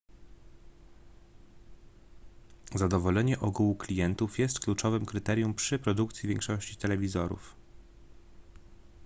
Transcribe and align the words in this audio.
zadowolenie 2.75 3.39
ogółu 3.39 3.75
klientów 3.75 4.39
jest 4.39 4.59
kluczowym 4.59 5.05
kryterium 5.05 5.53
przy 5.53 5.79
produkcji 5.79 6.29
większości 6.29 6.75
telewizorów 6.75 7.55